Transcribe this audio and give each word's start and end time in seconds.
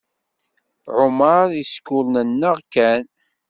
Ɛumaṛ 0.99 1.47
yeskurnennaɣ 1.59 2.57
kan. 2.73 3.03